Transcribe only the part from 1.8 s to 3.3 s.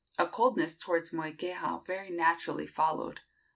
very naturally followed.